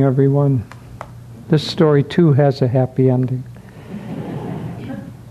everyone. 0.00 0.64
This 1.50 1.62
story 1.70 2.02
too 2.02 2.32
has 2.32 2.62
a 2.62 2.66
happy 2.66 3.10
ending. 3.10 3.44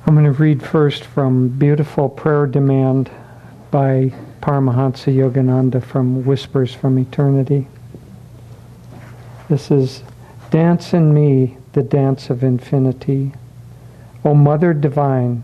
I'm 0.06 0.14
going 0.14 0.24
to 0.24 0.32
read 0.32 0.62
first 0.62 1.04
from 1.04 1.50
Beautiful 1.50 2.08
Prayer 2.08 2.46
Demand 2.46 3.10
by 3.71 4.13
Paramahansa 4.39 5.16
Yogananda 5.16 5.84
from 5.84 6.26
Whispers 6.26 6.76
from 6.76 7.00
Eternity. 7.00 7.66
This 9.50 9.71
is 9.71 10.04
Dance 10.52 10.93
in 10.93 11.12
me 11.12 11.57
the 11.73 11.82
dance 11.82 12.30
of 12.30 12.43
infinity. 12.43 13.32
O 14.23 14.36
Mother 14.36 14.75
Divine, 14.75 15.43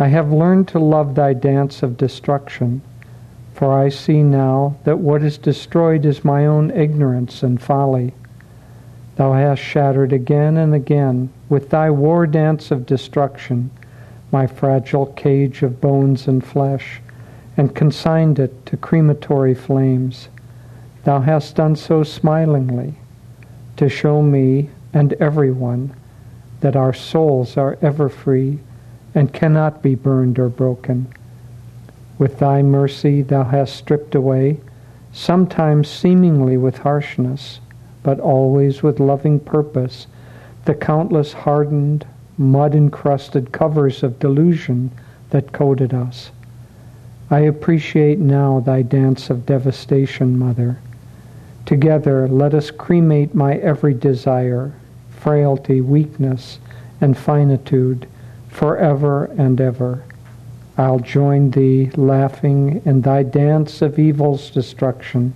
I 0.00 0.08
have 0.08 0.32
learned 0.32 0.66
to 0.68 0.80
love 0.80 1.14
thy 1.14 1.34
dance 1.34 1.84
of 1.84 1.96
destruction 1.96 2.82
for 3.58 3.76
I 3.76 3.88
see 3.88 4.22
now 4.22 4.76
that 4.84 5.00
what 5.00 5.24
is 5.24 5.36
destroyed 5.36 6.04
is 6.04 6.24
my 6.24 6.46
own 6.46 6.70
ignorance 6.70 7.42
and 7.42 7.60
folly. 7.60 8.14
Thou 9.16 9.32
hast 9.32 9.60
shattered 9.60 10.12
again 10.12 10.56
and 10.56 10.72
again 10.72 11.30
with 11.48 11.70
thy 11.70 11.90
war 11.90 12.24
dance 12.24 12.70
of 12.70 12.86
destruction 12.86 13.72
my 14.30 14.46
fragile 14.46 15.06
cage 15.06 15.62
of 15.62 15.80
bones 15.80 16.28
and 16.28 16.44
flesh, 16.44 17.00
and 17.56 17.74
consigned 17.74 18.38
it 18.38 18.66
to 18.66 18.76
crematory 18.76 19.54
flames. 19.54 20.28
Thou 21.02 21.20
hast 21.20 21.56
done 21.56 21.74
so 21.74 22.04
smilingly, 22.04 22.94
to 23.76 23.88
show 23.88 24.22
me 24.22 24.70
and 24.92 25.14
everyone 25.14 25.94
that 26.60 26.76
our 26.76 26.92
souls 26.92 27.56
are 27.56 27.76
ever 27.82 28.08
free 28.08 28.60
and 29.16 29.32
cannot 29.32 29.82
be 29.82 29.96
burned 29.96 30.38
or 30.38 30.48
broken 30.48 31.12
with 32.18 32.38
thy 32.38 32.62
mercy 32.62 33.22
thou 33.22 33.44
hast 33.44 33.76
stripped 33.76 34.14
away, 34.14 34.58
sometimes 35.12 35.88
seemingly 35.88 36.56
with 36.56 36.78
harshness, 36.78 37.60
but 38.02 38.20
always 38.20 38.82
with 38.82 39.00
loving 39.00 39.40
purpose, 39.40 40.06
the 40.64 40.74
countless 40.74 41.32
hardened, 41.32 42.06
mud-encrusted 42.36 43.52
covers 43.52 44.02
of 44.02 44.18
delusion 44.18 44.90
that 45.30 45.52
coated 45.52 45.94
us. 45.94 46.30
I 47.30 47.40
appreciate 47.40 48.18
now 48.18 48.60
thy 48.60 48.82
dance 48.82 49.28
of 49.28 49.44
devastation, 49.44 50.38
Mother. 50.38 50.78
Together 51.66 52.26
let 52.28 52.54
us 52.54 52.70
cremate 52.70 53.34
my 53.34 53.56
every 53.56 53.92
desire, 53.92 54.72
frailty, 55.10 55.82
weakness, 55.82 56.58
and 57.00 57.16
finitude, 57.16 58.08
forever 58.48 59.26
and 59.36 59.60
ever. 59.60 60.02
I'll 60.78 61.00
join 61.00 61.50
thee, 61.50 61.90
laughing 61.96 62.80
in 62.84 63.00
thy 63.00 63.24
dance 63.24 63.82
of 63.82 63.98
evil's 63.98 64.48
destruction. 64.48 65.34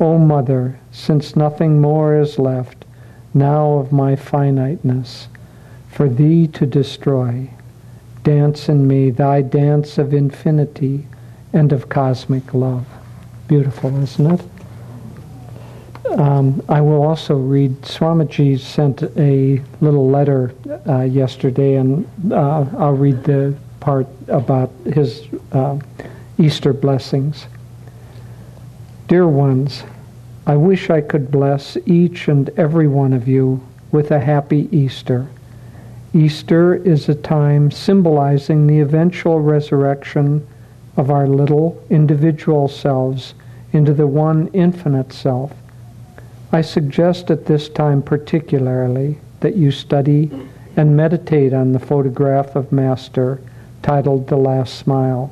O 0.00 0.16
Mother, 0.16 0.80
since 0.90 1.36
nothing 1.36 1.82
more 1.82 2.18
is 2.18 2.38
left 2.38 2.86
now 3.34 3.74
of 3.74 3.92
my 3.92 4.16
finiteness, 4.16 5.28
for 5.90 6.08
thee 6.08 6.46
to 6.48 6.64
destroy, 6.64 7.50
dance 8.22 8.70
in 8.70 8.86
me 8.86 9.10
thy 9.10 9.42
dance 9.42 9.98
of 9.98 10.14
infinity 10.14 11.06
and 11.52 11.70
of 11.70 11.90
cosmic 11.90 12.54
love. 12.54 12.86
Beautiful, 13.46 14.02
isn't 14.02 14.40
it? 14.40 16.18
Um, 16.18 16.62
I 16.70 16.80
will 16.80 17.02
also 17.02 17.36
read, 17.36 17.82
Swamiji 17.82 18.58
sent 18.58 19.02
a 19.02 19.62
little 19.82 20.08
letter 20.08 20.54
uh, 20.88 21.02
yesterday, 21.02 21.74
and 21.74 22.08
uh, 22.32 22.64
I'll 22.78 22.92
read 22.92 23.24
the 23.24 23.54
part 23.84 24.06
about 24.28 24.70
his 24.94 25.28
uh, 25.52 25.78
Easter 26.38 26.72
blessings. 26.72 27.46
Dear 29.08 29.28
ones, 29.28 29.84
I 30.46 30.56
wish 30.56 30.88
I 30.88 31.02
could 31.02 31.30
bless 31.30 31.76
each 31.84 32.28
and 32.28 32.48
every 32.56 32.88
one 32.88 33.12
of 33.12 33.28
you 33.28 33.60
with 33.92 34.10
a 34.10 34.20
happy 34.20 34.70
Easter. 34.74 35.28
Easter 36.14 36.74
is 36.74 37.10
a 37.10 37.14
time 37.14 37.70
symbolizing 37.70 38.66
the 38.66 38.80
eventual 38.80 39.40
resurrection 39.40 40.46
of 40.96 41.10
our 41.10 41.26
little 41.26 41.78
individual 41.90 42.68
selves 42.68 43.34
into 43.74 43.92
the 43.92 44.06
one 44.06 44.48
infinite 44.54 45.12
self. 45.12 45.52
I 46.52 46.62
suggest 46.62 47.30
at 47.30 47.44
this 47.44 47.68
time 47.68 48.02
particularly 48.02 49.18
that 49.40 49.56
you 49.56 49.70
study 49.70 50.30
and 50.74 50.96
meditate 50.96 51.52
on 51.52 51.72
the 51.72 51.78
photograph 51.78 52.56
of 52.56 52.72
Master 52.72 53.42
titled 53.84 54.26
The 54.28 54.36
Last 54.36 54.78
Smile. 54.78 55.30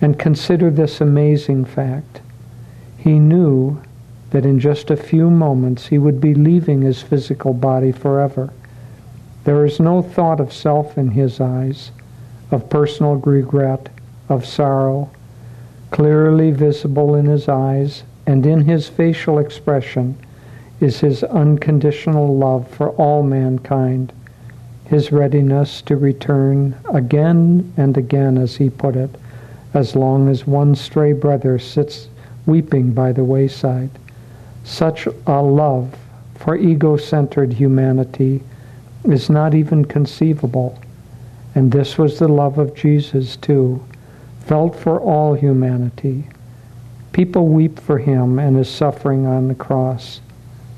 And 0.00 0.18
consider 0.18 0.70
this 0.70 1.00
amazing 1.00 1.64
fact. 1.64 2.20
He 2.98 3.18
knew 3.18 3.82
that 4.30 4.44
in 4.44 4.60
just 4.60 4.90
a 4.90 4.96
few 4.96 5.30
moments 5.30 5.86
he 5.86 5.96
would 5.96 6.20
be 6.20 6.34
leaving 6.34 6.82
his 6.82 7.00
physical 7.00 7.54
body 7.54 7.90
forever. 7.90 8.52
There 9.44 9.64
is 9.64 9.80
no 9.80 10.02
thought 10.02 10.40
of 10.40 10.52
self 10.52 10.98
in 10.98 11.12
his 11.12 11.40
eyes, 11.40 11.90
of 12.50 12.68
personal 12.68 13.14
regret, 13.16 13.88
of 14.28 14.44
sorrow. 14.44 15.10
Clearly 15.90 16.50
visible 16.50 17.14
in 17.14 17.24
his 17.24 17.48
eyes 17.48 18.02
and 18.26 18.44
in 18.44 18.62
his 18.62 18.90
facial 18.90 19.38
expression 19.38 20.18
is 20.80 21.00
his 21.00 21.22
unconditional 21.24 22.36
love 22.36 22.68
for 22.68 22.90
all 22.90 23.22
mankind 23.22 24.12
his 24.86 25.10
readiness 25.10 25.82
to 25.82 25.96
return 25.96 26.76
again 26.92 27.72
and 27.76 27.96
again, 27.96 28.36
as 28.38 28.56
he 28.56 28.70
put 28.70 28.96
it, 28.96 29.10
as 29.72 29.96
long 29.96 30.28
as 30.28 30.46
one 30.46 30.74
stray 30.74 31.12
brother 31.12 31.58
sits 31.58 32.08
weeping 32.46 32.92
by 32.92 33.12
the 33.12 33.24
wayside. 33.24 33.90
Such 34.62 35.06
a 35.26 35.42
love 35.42 35.94
for 36.34 36.56
ego-centered 36.56 37.52
humanity 37.52 38.42
is 39.04 39.30
not 39.30 39.54
even 39.54 39.84
conceivable. 39.84 40.78
And 41.54 41.70
this 41.70 41.96
was 41.96 42.18
the 42.18 42.28
love 42.28 42.58
of 42.58 42.74
Jesus 42.74 43.36
too, 43.36 43.82
felt 44.40 44.76
for 44.76 45.00
all 45.00 45.34
humanity. 45.34 46.28
People 47.12 47.48
weep 47.48 47.78
for 47.78 47.98
him 47.98 48.38
and 48.38 48.56
his 48.56 48.68
suffering 48.68 49.26
on 49.26 49.48
the 49.48 49.54
cross. 49.54 50.20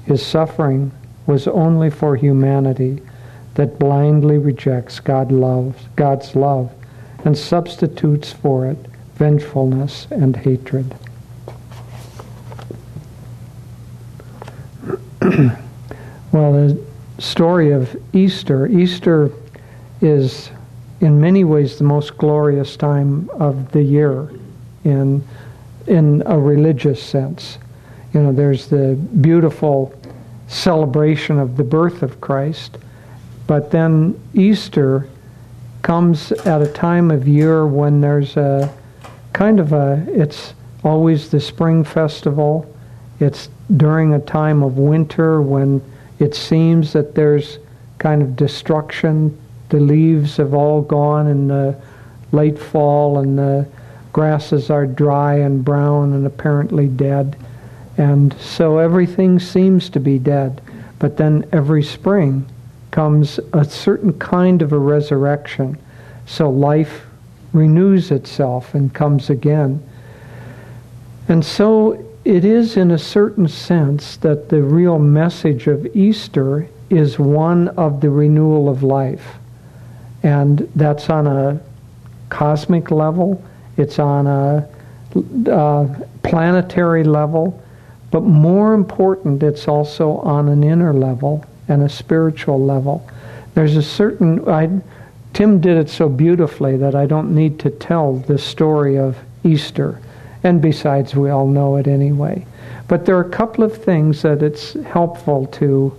His 0.05 0.25
suffering 0.25 0.93
was 1.27 1.49
only 1.49 1.91
for 1.91 2.15
humanity 2.15 3.00
that 3.56 3.78
blindly 3.78 4.39
rejects 4.39 5.00
God 5.00 5.31
loves, 5.33 5.83
God's 5.97 6.34
love 6.37 6.72
and 7.25 7.37
substitutes 7.37 8.33
for 8.33 8.67
it 8.67 8.78
vengefulness 9.17 10.06
and 10.11 10.37
hatred. 10.37 10.94
well, 16.33 16.53
the 16.53 16.81
story 17.19 17.72
of 17.72 17.97
Easter, 18.12 18.67
Easter 18.67 19.33
is 20.00 20.50
in 21.00 21.21
many 21.21 21.44
ways 21.44 21.78
the 21.78 21.84
most 21.84 22.17
glorious 22.17 22.77
time 22.77 23.28
of 23.31 23.73
the 23.73 23.83
year 23.83 24.31
in 24.84 25.25
in 25.87 26.23
a 26.27 26.38
religious 26.38 27.03
sense. 27.03 27.59
You 28.12 28.23
know, 28.23 28.33
there's 28.33 28.69
the 28.69 28.94
beautiful 29.21 29.93
celebration 30.49 31.38
of 31.38 31.56
the 31.56 31.65
birth 31.65 32.03
of 32.03 32.21
Christ, 32.21 32.78
but 33.47 33.71
then 33.71 34.19
Easter 34.34 35.09
comes 35.83 36.33
at 36.33 36.62
a 36.62 36.73
time 36.73 37.11
of 37.11 37.29
year 37.29 37.67
when 37.67 38.01
there's 38.01 38.37
a 38.37 38.75
kind 39.33 39.61
of 39.61 39.73
a, 39.73 40.05
it's 40.09 40.55
always 40.83 41.31
the 41.31 41.39
spring 41.39 41.85
festival. 41.85 42.73
It's 43.21 43.49
during 43.77 44.15
a 44.15 44.21
time 44.21 44.62
of 44.62 44.79
winter 44.79 45.41
when 45.43 45.83
it 46.19 46.35
seems 46.35 46.93
that 46.93 47.15
there's 47.15 47.59
kind 47.99 48.23
of 48.23 48.35
destruction. 48.37 49.37
The 49.69 49.81
leaves 49.81 50.37
have 50.39 50.55
all 50.55 50.83
gone 50.83 51.27
in 51.27 51.49
the 51.49 51.79
late 52.33 52.59
fall 52.59 53.19
and 53.19 53.39
the 53.39 53.69
grasses 54.12 54.71
are 54.71 54.87
dry 54.87 55.35
and 55.35 55.65
brown 55.65 56.15
and 56.15 56.27
apparently 56.27 56.89
dead. 56.89 57.37
And 57.99 58.35
so 58.41 58.79
everything 58.79 59.39
seems 59.39 59.91
to 59.91 60.01
be 60.01 60.19
dead. 60.19 60.61
But 60.99 61.17
then 61.17 61.47
every 61.53 61.82
spring, 61.82 62.47
comes 62.96 63.38
a 63.52 63.62
certain 63.62 64.19
kind 64.19 64.62
of 64.62 64.72
a 64.72 64.78
resurrection. 64.78 65.76
So 66.25 66.48
life 66.48 67.04
renews 67.52 68.10
itself 68.10 68.72
and 68.72 68.94
comes 68.94 69.28
again. 69.28 69.87
And 71.28 71.44
so 71.44 72.02
it 72.25 72.46
is, 72.46 72.78
in 72.78 72.93
a 72.93 72.98
certain 72.98 73.48
sense, 73.48 74.16
that 74.16 74.48
the 74.48 74.62
real 74.62 74.98
message 74.98 75.66
of 75.66 75.94
Easter 75.94 76.70
is 76.88 77.19
one 77.19 77.69
of 77.76 78.00
the 78.00 78.08
renewal 78.08 78.66
of 78.66 78.82
life. 78.82 79.26
And 80.22 80.60
that's 80.75 81.10
on 81.10 81.26
a 81.26 81.60
cosmic 82.31 82.90
level, 82.90 83.44
it's 83.76 83.98
on 83.98 84.26
a 84.26 84.66
uh, 85.50 85.87
planetary 86.22 87.04
level, 87.04 87.62
but 88.10 88.22
more 88.22 88.72
important, 88.72 89.43
it's 89.43 89.69
also 89.69 90.12
on 90.20 90.48
an 90.48 90.64
inner 90.64 90.94
level 90.94 91.44
and 91.69 91.83
a 91.83 91.89
spiritual 91.89 92.63
level. 92.63 93.09
There's 93.55 93.77
a 93.77 93.83
certain, 93.83 94.49
I, 94.49 94.69
Tim 95.33 95.61
did 95.61 95.77
it 95.77 95.91
so 95.91 96.09
beautifully 96.09 96.77
that 96.77 96.95
I 96.95 97.07
don't 97.07 97.35
need 97.35 97.59
to 97.61 97.71
tell 97.71 98.17
the 98.17 98.39
story 98.39 98.99
of 98.99 99.17
Easter 99.45 100.01
And 100.47 100.63
besides, 100.63 101.17
we 101.17 101.31
all 101.31 101.49
know 101.49 101.75
it 101.77 101.89
anyway. 101.89 102.47
But 102.87 103.05
there 103.05 103.17
are 103.17 103.27
a 103.27 103.31
couple 103.31 103.65
of 103.65 103.77
things 103.77 104.23
that 104.23 104.45
it's 104.45 104.75
helpful 104.75 105.47
to 105.47 105.93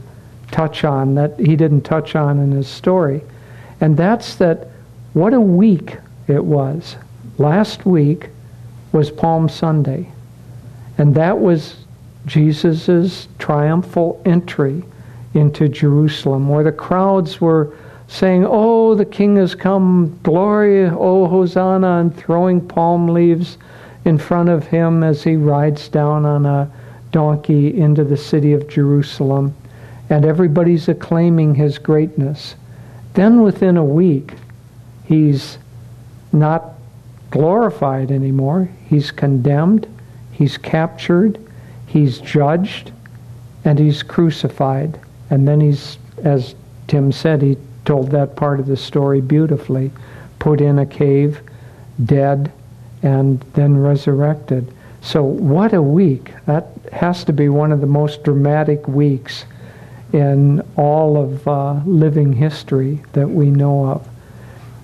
touch 0.52 0.86
on 0.86 1.16
that 1.16 1.38
he 1.38 1.58
didn't 1.58 1.82
touch 1.82 2.16
on 2.16 2.40
in 2.40 2.52
his 2.52 2.68
story. 2.68 3.22
And 3.82 3.98
that's 3.98 4.36
that 4.36 4.70
what 5.12 5.34
a 5.34 5.42
week 5.42 5.98
it 6.28 6.44
was. 6.46 6.96
Last 7.38 7.86
week 7.86 8.30
was 8.94 9.12
Palm 9.12 9.50
Sunday. 9.50 10.10
And 10.98 11.14
that 11.16 11.40
was 11.40 11.76
Jesus' 12.26 13.28
triumphal 13.40 14.22
entry 14.26 14.84
into 15.38 15.70
Jerusalem, 15.70 16.50
where 16.50 16.64
the 16.64 16.72
crowds 16.72 17.40
were 17.40 17.74
saying, 18.08 18.46
Oh, 18.48 18.96
the 18.96 19.06
king 19.06 19.36
has 19.38 19.56
come, 19.56 20.18
glory, 20.24 20.86
oh, 20.86 21.28
Hosanna, 21.28 22.00
and 22.00 22.16
throwing 22.16 22.66
palm 22.66 23.08
leaves 23.08 23.58
in 24.06 24.18
front 24.18 24.50
of 24.50 24.68
him 24.68 25.04
as 25.04 25.24
he 25.24 25.36
rides 25.36 25.88
down 25.90 26.26
on 26.26 26.46
a 26.46 26.72
donkey 27.12 27.78
into 27.78 28.04
the 28.04 28.18
city 28.18 28.54
of 28.54 28.68
Jerusalem. 28.68 29.54
And 30.10 30.26
everybody's 30.26 30.88
acclaiming 30.88 31.56
his 31.56 31.78
greatness. 31.78 32.56
Then 33.14 33.42
within 33.42 33.78
a 33.78 33.84
week, 33.84 34.34
he's 35.06 35.58
not 36.32 36.76
glorified 37.30 38.12
anymore. 38.12 38.70
He's 38.88 39.12
condemned, 39.12 39.88
he's 40.32 40.58
captured, 40.58 41.38
he's 41.88 42.20
judged, 42.20 42.92
and 43.66 43.78
he's 43.78 44.04
crucified. 44.04 44.98
And 45.30 45.48
then 45.48 45.62
he's, 45.62 45.98
as 46.24 46.56
Tim 46.88 47.12
said, 47.12 47.42
he 47.42 47.58
told 47.86 48.12
that 48.12 48.36
part 48.36 48.60
of 48.60 48.68
the 48.68 48.78
story 48.78 49.22
beautifully. 49.22 49.92
Put 50.40 50.62
in 50.62 50.80
a 50.80 50.86
cave, 50.86 51.42
dead, 52.06 52.52
and 53.04 53.42
then 53.54 53.78
resurrected. 53.78 54.74
So, 55.02 55.24
what 55.24 55.74
a 55.74 55.82
week. 55.82 56.34
That 56.46 56.68
has 56.92 57.24
to 57.26 57.34
be 57.34 57.50
one 57.50 57.72
of 57.72 57.82
the 57.82 57.88
most 57.88 58.24
dramatic 58.24 58.88
weeks 58.88 59.46
in 60.14 60.62
all 60.76 61.18
of 61.18 61.48
uh, 61.48 61.82
living 61.86 62.34
history 62.34 63.04
that 63.14 63.30
we 63.30 63.50
know 63.50 63.86
of. 63.86 64.08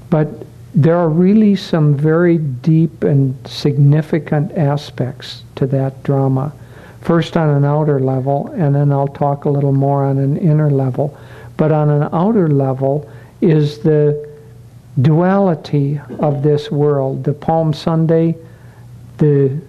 But 0.09 0.27
there 0.75 0.97
are 0.97 1.09
really 1.09 1.55
some 1.55 1.95
very 1.95 2.37
deep 2.37 3.03
and 3.03 3.35
significant 3.47 4.51
aspects 4.53 5.43
to 5.55 5.67
that 5.67 6.03
drama. 6.03 6.53
First, 7.03 7.35
on 7.35 7.49
an 7.49 7.65
outer 7.65 7.99
level, 7.99 8.47
and 8.55 8.73
then 8.73 8.91
I'll 8.91 9.07
talk 9.07 9.43
a 9.43 9.49
little 9.49 9.73
more 9.73 10.05
on 10.05 10.17
an 10.17 10.37
inner 10.37 10.71
level. 10.71 11.17
But 11.57 11.71
on 11.71 11.89
an 11.89 12.09
outer 12.13 12.47
level 12.47 13.09
is 13.41 13.79
the 13.79 14.29
duality 15.01 15.99
of 16.19 16.43
this 16.43 16.71
world. 16.71 17.25
The 17.25 17.33
Palm 17.33 17.73
Sunday, 17.73 18.37
the 19.17 19.59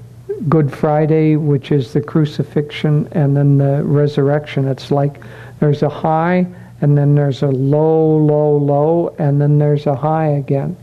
Good 0.49 0.73
Friday, 0.73 1.37
which 1.37 1.73
is 1.73 1.93
the 1.93 2.01
crucifixion, 2.01 3.09
and 3.13 3.37
then 3.37 3.59
the 3.59 3.83
resurrection. 3.83 4.69
It's 4.69 4.91
like 4.91 5.21
there's 5.59 5.83
a 5.83 5.89
high, 5.89 6.47
and 6.81 6.97
then 6.97 7.15
there's 7.15 7.43
a 7.43 7.49
low, 7.49 8.17
low, 8.17 8.57
low, 8.57 9.15
and 9.19 9.41
then 9.41 9.59
there's 9.59 9.87
a 9.87 9.97
high 9.97 10.29
again. 10.29 10.77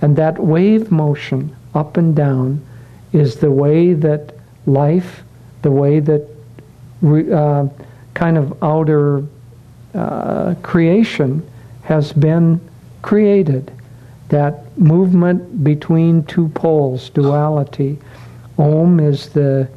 And 0.00 0.16
that 0.16 0.38
wave 0.38 0.90
motion 0.90 1.54
up 1.74 1.96
and 1.96 2.14
down 2.14 2.64
is 3.12 3.36
the 3.36 3.50
way 3.50 3.92
that 3.92 4.34
life, 4.66 5.22
the 5.62 5.70
way 5.70 6.00
that 6.00 6.26
uh, 7.02 7.68
kind 8.14 8.36
of 8.36 8.62
outer 8.62 9.24
uh, 9.94 10.54
creation 10.62 11.48
has 11.82 12.12
been 12.12 12.60
created. 13.02 13.72
That 14.28 14.78
movement 14.78 15.64
between 15.64 16.24
two 16.24 16.48
poles, 16.48 17.10
duality. 17.10 17.98
Om 18.58 19.00
is 19.00 19.30
the 19.30 19.68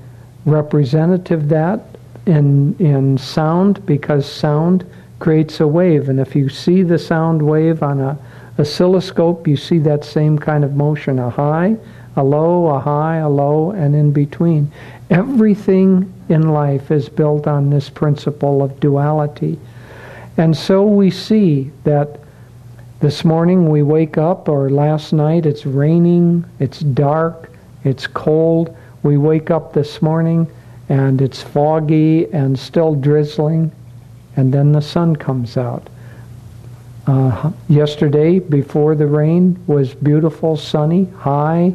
representative 0.45 1.48
that 1.50 1.86
in 2.25 2.75
in 2.80 3.18
sound 3.18 3.86
because 3.86 4.25
sound 4.30 4.86
creates 5.19 5.60
a 5.60 5.68
wave, 5.68 6.10
and 6.10 6.19
if 6.19 6.36
you 6.36 6.50
see 6.50 6.84
the 6.84 6.98
sound 6.98 7.42
wave 7.42 7.84
on 7.84 8.00
a 8.00 8.18
oscilloscope, 8.57 9.48
you 9.48 9.56
see 9.56 9.80
that 9.80 10.04
same 10.04 10.38
kind 10.38 10.63
of 10.63 10.75
motion: 10.75 11.19
a 11.19 11.30
high, 11.30 11.77
a 12.16 12.24
low, 12.24 12.68
a 12.68 12.80
high, 12.80 13.18
a 13.18 13.30
low, 13.30 13.72
and 13.72 13.95
in 13.95 14.12
between. 14.12 14.72
Everything 15.12 16.12
in 16.30 16.50
life 16.50 16.90
is 16.90 17.10
built 17.10 17.46
on 17.46 17.69
this 17.69 17.90
principle 17.90 18.63
of 18.63 18.80
duality. 18.80 19.60
And 20.38 20.56
so 20.56 20.88
we 20.88 21.12
see 21.12 21.69
that 21.84 22.22
this 23.02 23.25
morning 23.25 23.69
we 23.69 23.84
wake 23.84 24.18
up, 24.18 24.48
or 24.48 24.69
last 24.69 25.12
night 25.12 25.46
it's 25.46 25.66
raining, 25.66 26.46
it's 26.60 26.80
dark, 26.80 27.52
it's 27.84 28.08
cold. 28.08 28.75
We 29.04 29.18
wake 29.18 29.52
up 29.52 29.74
this 29.74 30.02
morning 30.02 30.48
and 30.88 31.22
it's 31.22 31.42
foggy 31.42 32.31
and 32.31 32.58
still 32.58 32.96
drizzling, 32.96 33.72
and 34.38 34.54
then 34.54 34.72
the 34.72 34.81
sun 34.81 35.16
comes 35.16 35.58
out. 35.58 35.90
Uh, 37.08 37.52
yesterday, 37.68 38.40
before 38.40 38.96
the 38.96 39.08
rain, 39.08 39.62
was 39.68 39.94
beautiful, 39.94 40.56
sunny, 40.56 41.06
high, 41.18 41.74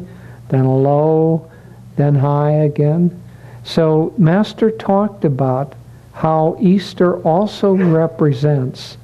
then 0.49 0.65
low, 0.65 1.51
then 1.97 2.15
high 2.15 2.51
again. 2.51 3.23
So, 3.67 4.13
Master 4.17 4.71
talked 4.71 5.25
about 5.25 5.73
how 6.13 6.55
Easter 6.61 7.21
also 7.23 7.73
represents, 7.73 8.97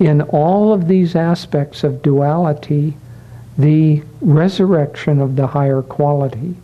in 0.00 0.20
all 0.22 0.72
of 0.72 0.88
these 0.88 1.14
aspects 1.14 1.84
of 1.84 2.02
duality, 2.02 2.96
the 3.56 4.02
resurrection 4.20 5.20
of 5.20 5.36
the 5.36 5.46
higher 5.46 5.82
quality. 5.82 6.56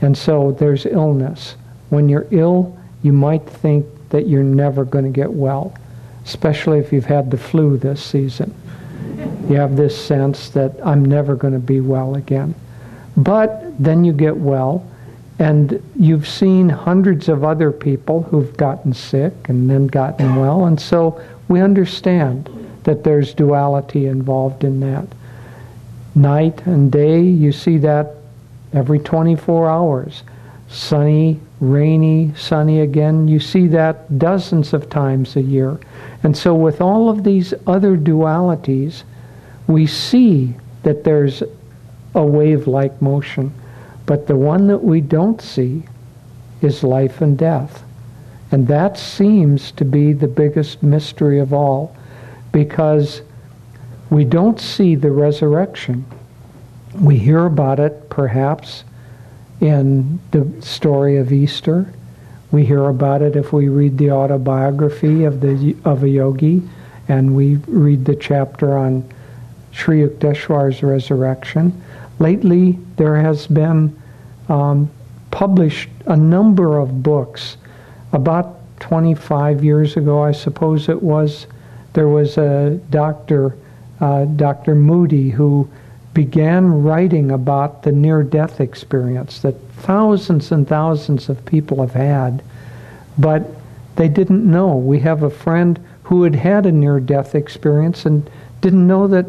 And 0.00 0.16
so 0.16 0.52
there's 0.52 0.86
illness. 0.86 1.56
When 1.88 2.08
you're 2.08 2.28
ill, 2.30 2.78
you 3.02 3.12
might 3.12 3.44
think 3.44 3.84
that 4.10 4.28
you're 4.28 4.44
never 4.44 4.84
going 4.84 5.04
to 5.04 5.10
get 5.10 5.32
well, 5.32 5.76
especially 6.24 6.78
if 6.78 6.92
you've 6.92 7.04
had 7.04 7.32
the 7.32 7.36
flu 7.36 7.78
this 7.78 8.00
season. 8.00 8.54
You 9.48 9.56
have 9.56 9.74
this 9.74 10.00
sense 10.00 10.50
that 10.50 10.74
I'm 10.84 11.04
never 11.04 11.34
going 11.34 11.54
to 11.54 11.58
be 11.58 11.80
well 11.80 12.14
again. 12.14 12.54
But 13.16 13.74
then 13.82 14.04
you 14.04 14.12
get 14.12 14.36
well, 14.36 14.86
and 15.40 15.82
you've 15.98 16.28
seen 16.28 16.68
hundreds 16.68 17.30
of 17.30 17.44
other 17.44 17.72
people 17.72 18.24
who've 18.24 18.54
gotten 18.58 18.92
sick 18.92 19.32
and 19.48 19.70
then 19.70 19.86
gotten 19.86 20.36
well. 20.36 20.66
And 20.66 20.78
so 20.78 21.18
we 21.48 21.62
understand 21.62 22.50
that 22.84 23.04
there's 23.04 23.32
duality 23.32 24.06
involved 24.06 24.64
in 24.64 24.80
that. 24.80 25.06
Night 26.14 26.66
and 26.66 26.92
day, 26.92 27.22
you 27.22 27.52
see 27.52 27.78
that 27.78 28.16
every 28.74 28.98
24 28.98 29.70
hours. 29.70 30.22
Sunny, 30.68 31.40
rainy, 31.58 32.32
sunny 32.36 32.80
again. 32.82 33.26
You 33.26 33.40
see 33.40 33.66
that 33.68 34.18
dozens 34.18 34.74
of 34.74 34.90
times 34.90 35.36
a 35.36 35.40
year. 35.40 35.80
And 36.22 36.36
so, 36.36 36.54
with 36.54 36.82
all 36.82 37.08
of 37.08 37.24
these 37.24 37.54
other 37.66 37.96
dualities, 37.96 39.04
we 39.66 39.86
see 39.86 40.54
that 40.82 41.02
there's 41.02 41.42
a 42.14 42.22
wave 42.22 42.66
like 42.66 43.00
motion. 43.00 43.54
But 44.10 44.26
the 44.26 44.34
one 44.34 44.66
that 44.66 44.82
we 44.82 45.00
don't 45.00 45.40
see 45.40 45.84
is 46.60 46.82
life 46.82 47.20
and 47.20 47.38
death. 47.38 47.84
And 48.50 48.66
that 48.66 48.98
seems 48.98 49.70
to 49.70 49.84
be 49.84 50.12
the 50.12 50.26
biggest 50.26 50.82
mystery 50.82 51.38
of 51.38 51.52
all 51.52 51.96
because 52.50 53.22
we 54.10 54.24
don't 54.24 54.58
see 54.58 54.96
the 54.96 55.12
resurrection. 55.12 56.04
We 57.00 57.18
hear 57.18 57.46
about 57.46 57.78
it 57.78 58.10
perhaps 58.10 58.82
in 59.60 60.18
the 60.32 60.60
story 60.60 61.16
of 61.16 61.32
Easter. 61.32 61.94
We 62.50 62.66
hear 62.66 62.86
about 62.86 63.22
it 63.22 63.36
if 63.36 63.52
we 63.52 63.68
read 63.68 63.96
the 63.96 64.10
autobiography 64.10 65.22
of 65.22 65.40
the 65.40 65.76
of 65.84 66.02
a 66.02 66.08
yogi 66.08 66.68
and 67.06 67.36
we 67.36 67.58
read 67.68 68.06
the 68.06 68.16
chapter 68.16 68.76
on 68.76 69.08
Sri 69.70 70.00
Yukteswar's 70.00 70.82
resurrection. 70.82 71.80
Lately, 72.18 72.76
there 72.96 73.14
has 73.14 73.46
been 73.46 73.96
um, 74.50 74.90
published 75.30 75.88
a 76.06 76.16
number 76.16 76.78
of 76.78 77.02
books. 77.02 77.56
About 78.12 78.56
25 78.80 79.64
years 79.64 79.96
ago, 79.96 80.22
I 80.22 80.32
suppose 80.32 80.88
it 80.88 81.02
was, 81.02 81.46
there 81.92 82.08
was 82.08 82.36
a 82.36 82.80
doctor, 82.90 83.56
uh, 84.00 84.24
Dr. 84.24 84.74
Moody, 84.74 85.30
who 85.30 85.70
began 86.12 86.82
writing 86.82 87.30
about 87.30 87.84
the 87.84 87.92
near 87.92 88.22
death 88.22 88.60
experience 88.60 89.40
that 89.40 89.54
thousands 89.74 90.50
and 90.50 90.66
thousands 90.66 91.28
of 91.28 91.44
people 91.46 91.80
have 91.80 91.92
had, 91.92 92.42
but 93.16 93.42
they 93.96 94.08
didn't 94.08 94.50
know. 94.50 94.76
We 94.76 94.98
have 95.00 95.22
a 95.22 95.30
friend 95.30 95.78
who 96.02 96.24
had 96.24 96.34
had 96.34 96.66
a 96.66 96.72
near 96.72 96.98
death 96.98 97.36
experience 97.36 98.04
and 98.04 98.28
didn't 98.60 98.86
know 98.86 99.06
that 99.06 99.26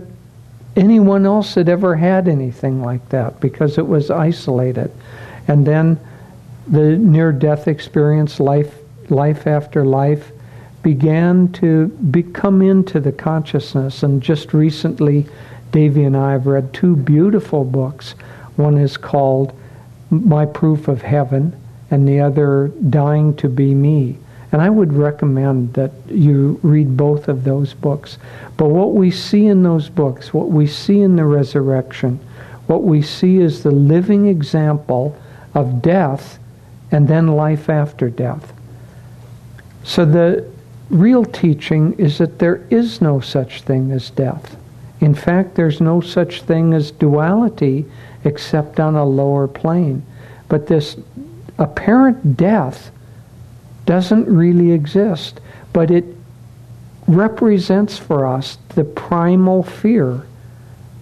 anyone 0.76 1.26
else 1.26 1.56
had 1.56 1.70
ever 1.70 1.96
had 1.96 2.28
anything 2.28 2.82
like 2.82 3.10
that 3.10 3.40
because 3.40 3.78
it 3.78 3.88
was 3.88 4.10
isolated. 4.10 4.92
And 5.48 5.66
then 5.66 6.00
the 6.68 6.98
near 6.98 7.32
death 7.32 7.68
experience, 7.68 8.40
life, 8.40 8.76
life 9.10 9.48
after 9.48 9.84
life, 9.86 10.32
began 10.84 11.52
to 11.52 11.88
become 11.88 12.62
into 12.62 13.00
the 13.00 13.12
consciousness. 13.12 14.04
And 14.04 14.22
just 14.22 14.54
recently, 14.54 15.28
Devi 15.72 16.04
and 16.04 16.18
I 16.18 16.34
have 16.34 16.48
read 16.48 16.74
two 16.74 16.96
beautiful 16.96 17.64
books. 17.64 18.12
One 18.56 18.78
is 18.78 18.98
called 18.98 19.54
my 20.10 20.46
proof 20.46 20.88
of 20.88 21.02
heaven, 21.02 21.56
and 21.90 22.08
the 22.08 22.20
other 22.20 22.72
dying 22.90 23.36
to 23.38 23.48
be 23.48 23.74
me. 23.74 24.18
And 24.52 24.62
I 24.62 24.70
would 24.70 24.94
recommend 24.94 25.74
that 25.76 25.92
you 26.10 26.60
read 26.62 26.98
both 26.98 27.28
of 27.28 27.44
those 27.44 27.74
books. 27.74 28.18
But 28.58 28.70
what 28.70 28.94
we 28.94 29.10
see 29.10 29.46
in 29.46 29.64
those 29.64 29.88
books, 29.88 30.34
what 30.34 30.50
we 30.50 30.68
see 30.68 31.02
in 31.02 31.16
the 31.16 31.26
resurrection, 31.26 32.20
what 32.68 32.84
we 32.84 33.02
see 33.02 33.38
is 33.38 33.64
the 33.64 33.72
living 33.72 34.28
example 34.28 35.18
of 35.54 35.82
death 35.82 36.40
and 36.92 37.08
then 37.08 37.28
life 37.28 37.70
after 37.70 38.10
death. 38.10 38.54
So 39.84 40.06
the 40.06 40.50
real 40.90 41.24
teaching 41.24 41.94
is 41.94 42.18
that 42.18 42.40
there 42.40 42.68
is 42.70 43.02
no 43.02 43.20
such 43.20 43.62
thing 43.62 43.92
as 43.92 44.10
death. 44.10 44.58
In 45.00 45.16
fact, 45.16 45.56
there's 45.56 45.82
no 45.82 46.02
such 46.02 46.44
thing 46.44 46.74
as 46.74 46.92
duality 46.92 47.86
except 48.24 48.80
on 48.80 48.96
a 48.96 49.06
lower 49.06 49.48
plane. 49.48 50.04
But 50.48 50.68
this 50.68 50.98
apparent 51.58 52.38
death 52.38 52.92
doesn't 53.92 54.34
really 54.34 54.72
exist, 54.72 55.42
but 55.74 55.92
it 55.92 56.06
represents 57.08 57.98
for 57.98 58.26
us 58.26 58.58
the 58.70 58.86
primal 58.86 59.64
fear 59.64 60.26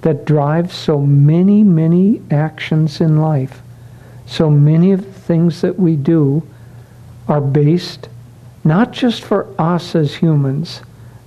that 0.02 0.26
drives 0.26 0.74
so 0.74 1.00
many, 1.00 1.64
many 1.64 2.20
actions 2.32 3.00
in 3.00 3.22
life. 3.22 3.62
So 4.26 4.50
many 4.50 4.92
of 4.92 5.06
the 5.06 5.20
things 5.20 5.62
that 5.62 5.78
we 5.78 5.98
do 5.98 6.42
are 7.28 7.40
based 7.40 8.10
not 8.64 8.92
just 8.92 9.22
for 9.22 9.46
us 9.62 9.94
as 9.94 10.16
humans, 10.16 10.82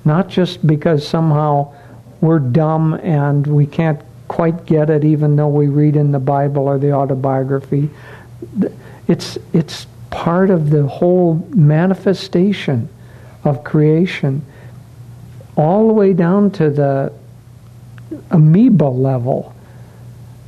not 0.04 0.28
just 0.28 0.66
because 0.66 1.07
somehow 1.07 1.73
we're 2.21 2.40
dumb 2.40 2.95
and 2.95 3.47
we 3.47 3.66
can't 3.66 4.00
quite 4.26 4.66
get 4.66 4.90
it 4.90 5.04
even 5.04 5.37
though 5.37 5.47
we 5.47 5.69
read 5.69 5.95
in 5.95 6.11
the 6.11 6.19
Bible 6.19 6.66
or 6.66 6.81
the 6.81 6.90
autobiography. 6.92 7.88
It's, 9.07 9.38
it's 9.52 9.87
part 10.12 10.50
of 10.50 10.71
the 10.71 10.87
whole 10.87 11.45
manifestation 11.54 12.88
of 13.42 13.64
creation, 13.64 14.45
all 15.57 15.88
the 15.88 15.92
way 15.92 16.12
down 16.12 16.50
to 16.52 16.71
the 16.71 17.12
amoeba 18.31 18.85
level. 18.85 19.54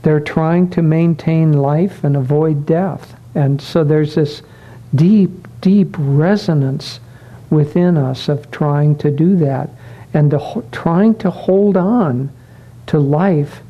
They're 0.02 0.20
trying 0.20 0.70
to 0.70 0.82
maintain 0.82 1.54
life 1.54 2.04
and 2.04 2.16
avoid 2.16 2.66
death. 2.66 3.18
And 3.34 3.60
so 3.60 3.82
there's 3.82 4.14
this 4.14 4.42
deep, 4.94 5.48
deep 5.60 5.96
resonance 5.98 7.00
within 7.50 7.96
us 7.96 8.28
of 8.28 8.50
trying 8.50 8.96
to 8.98 9.10
do 9.10 9.34
that. 9.36 9.70
And 10.12 10.32
trying 10.70 11.16
to 11.16 11.30
hold 11.30 11.76
on 11.76 12.30
to 12.86 12.98
life 13.00 13.62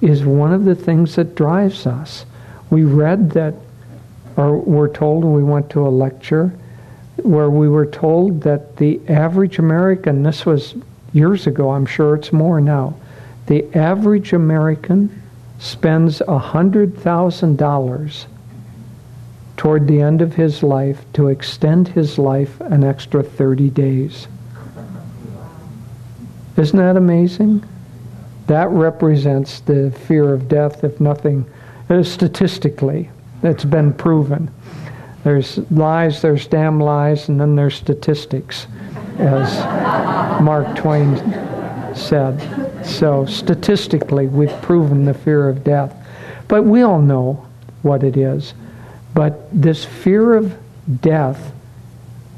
is 0.00 0.24
one 0.24 0.52
of 0.52 0.64
the 0.64 0.74
things 0.74 1.16
that 1.16 1.34
drives 1.34 1.86
us. 1.86 2.24
We 2.70 2.84
read 2.84 3.30
that, 3.30 3.54
or 4.38 4.56
were 4.56 4.88
told 4.88 5.24
when 5.24 5.34
we 5.34 5.42
went 5.42 5.68
to 5.68 5.86
a 5.86 5.90
lecture, 5.90 6.50
where 7.24 7.50
we 7.50 7.68
were 7.68 7.84
told 7.84 8.40
that 8.42 8.76
the 8.76 9.00
average 9.08 9.58
American, 9.58 10.22
this 10.22 10.46
was 10.46 10.76
years 11.12 11.48
ago, 11.48 11.72
I'm 11.72 11.84
sure 11.84 12.14
it's 12.14 12.32
more 12.32 12.60
now, 12.60 12.94
the 13.46 13.66
average 13.76 14.32
American 14.32 15.20
spends 15.58 16.20
$100,000 16.20 18.26
toward 19.56 19.88
the 19.88 20.00
end 20.00 20.22
of 20.22 20.36
his 20.36 20.62
life 20.62 21.04
to 21.14 21.26
extend 21.26 21.88
his 21.88 22.16
life 22.16 22.60
an 22.60 22.84
extra 22.84 23.24
30 23.24 23.70
days. 23.70 24.28
Isn't 26.56 26.78
that 26.78 26.96
amazing? 26.96 27.64
That 28.46 28.70
represents 28.70 29.58
the 29.60 29.90
fear 30.06 30.32
of 30.32 30.48
death, 30.48 30.84
if 30.84 31.00
nothing, 31.00 31.44
uh, 31.90 32.04
statistically, 32.04 33.10
it's 33.42 33.64
been 33.64 33.92
proven. 33.92 34.50
There's 35.24 35.58
lies, 35.70 36.22
there's 36.22 36.46
damn 36.46 36.80
lies, 36.80 37.28
and 37.28 37.40
then 37.40 37.56
there's 37.56 37.74
statistics, 37.74 38.66
as 39.18 39.58
Mark 40.42 40.76
Twain 40.76 41.16
said. 41.94 42.86
So, 42.86 43.26
statistically, 43.26 44.26
we've 44.26 44.62
proven 44.62 45.04
the 45.04 45.14
fear 45.14 45.48
of 45.48 45.64
death. 45.64 45.94
But 46.46 46.62
we 46.62 46.82
all 46.82 47.02
know 47.02 47.46
what 47.82 48.02
it 48.02 48.16
is. 48.16 48.54
But 49.14 49.48
this 49.52 49.84
fear 49.84 50.34
of 50.34 50.56
death 51.00 51.52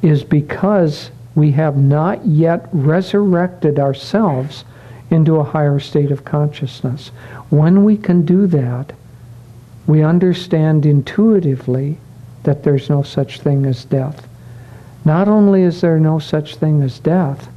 is 0.02 0.25
because 0.25 1.11
we 1.35 1.52
have 1.52 1.76
not 1.76 2.26
yet 2.26 2.69
resurrected 2.73 3.78
ourselves 3.78 4.64
into 5.11 5.37
a 5.37 5.45
higher 5.45 5.78
state 5.78 6.11
of 6.11 6.25
consciousness. 6.25 7.09
When 7.50 7.85
we 7.85 7.97
can 7.97 8.25
do 8.25 8.47
that, 8.49 8.92
we 9.87 10.03
understand 10.03 10.87
intuitively 10.87 11.99
that 12.43 12.63
there's 12.63 12.89
no 12.89 13.03
such 13.03 13.41
thing 13.41 13.67
as 13.67 13.85
death. 13.85 14.27
Not 15.05 15.29
only 15.29 15.63
is 15.63 15.81
there 15.81 15.99
no 15.99 16.19
such 16.19 16.57
thing 16.57 16.83
as 16.83 16.99
death, 16.99 17.49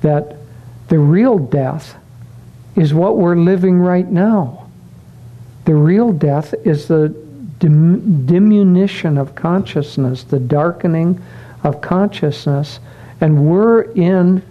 that 0.00 0.36
the 0.88 0.98
real 0.98 1.38
death 1.38 1.96
is 2.76 2.94
what 2.94 3.16
we're 3.16 3.36
living 3.36 3.78
right 3.78 4.08
now. 4.08 4.68
The 5.64 5.74
real 5.74 6.12
death 6.12 6.54
is 6.64 6.88
the 6.88 7.08
dim- 7.58 8.26
diminution 8.26 9.18
of 9.18 9.34
consciousness, 9.34 10.24
the 10.24 10.38
darkening 10.38 11.22
of 11.62 11.80
consciousness, 11.80 12.80
and 13.20 13.46
we're 13.46 13.82
in 13.82 14.42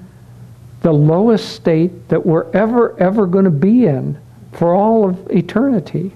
the 0.81 0.91
lowest 0.91 1.55
state 1.55 2.09
that 2.09 2.25
we're 2.25 2.51
ever, 2.51 2.97
ever 2.99 3.25
going 3.25 3.45
to 3.45 3.51
be 3.51 3.85
in 3.85 4.17
for 4.51 4.75
all 4.75 5.09
of 5.09 5.29
eternity. 5.31 6.11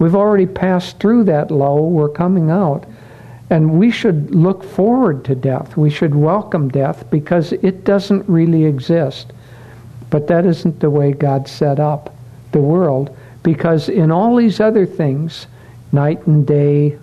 We've 0.00 0.16
already 0.16 0.46
passed 0.46 0.98
through 0.98 1.24
that 1.24 1.50
low, 1.50 1.86
we're 1.86 2.08
coming 2.08 2.50
out. 2.50 2.86
And 3.50 3.78
we 3.78 3.90
should 3.90 4.34
look 4.34 4.64
forward 4.64 5.24
to 5.26 5.34
death. 5.34 5.76
We 5.76 5.90
should 5.90 6.14
welcome 6.14 6.68
death 6.68 7.04
because 7.10 7.52
it 7.52 7.84
doesn't 7.84 8.28
really 8.28 8.64
exist. 8.64 9.32
But 10.08 10.26
that 10.28 10.46
isn't 10.46 10.80
the 10.80 10.88
way 10.88 11.12
God 11.12 11.46
set 11.48 11.78
up 11.78 12.14
the 12.52 12.60
world 12.60 13.14
because 13.42 13.88
in 13.88 14.10
all 14.10 14.36
these 14.36 14.58
other 14.58 14.86
things, 14.86 15.46
night 15.92 16.26
and 16.26 16.46
day, 16.46 16.98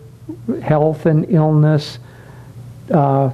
health 0.63 1.05
and 1.05 1.29
illness, 1.29 1.99
uh, 2.91 3.29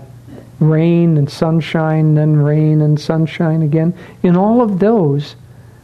rain 0.60 1.18
and 1.18 1.30
sunshine, 1.30 2.16
then 2.16 2.36
rain 2.36 2.82
and 2.82 3.00
sunshine 3.00 3.62
again. 3.62 3.94
In 4.24 4.36
all 4.36 4.62
of 4.62 4.80
those, 4.80 5.36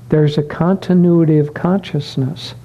there's 0.10 0.38
a 0.38 0.44
continuity 0.44 1.38
of 1.38 1.54
consciousness. 1.54 2.56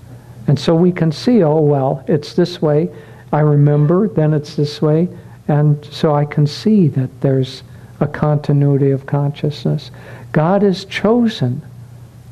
And 0.47 0.59
so 0.59 0.75
we 0.75 0.93
can 0.93 1.11
see, 1.13 1.43
oh, 1.43 1.61
well, 1.61 2.05
it's 2.07 2.35
this 2.35 2.61
way. 2.61 2.91
I 3.33 3.41
remember, 3.41 4.09
then 4.09 4.35
it's 4.35 4.57
this 4.57 4.83
way. 4.83 5.09
And 5.49 5.85
so 5.87 6.15
I 6.15 6.25
can 6.25 6.47
see 6.47 6.89
that 6.89 7.21
there's 7.21 7.63
a 8.01 8.07
continuity 8.07 8.91
of 8.91 9.07
consciousness. 9.07 9.91
God 10.33 10.63
is 10.63 10.85
chosen, 10.85 11.63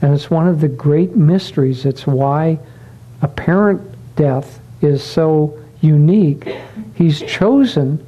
and 0.00 0.14
it's 0.14 0.30
one 0.30 0.48
of 0.48 0.60
the 0.60 0.68
great 0.68 1.16
mysteries. 1.16 1.84
It's 1.84 2.06
why 2.06 2.58
apparent 3.22 3.80
death 4.16 4.60
is 4.80 5.02
so 5.02 5.58
unique. 5.80 6.48
He's 6.94 7.20
chosen 7.20 8.04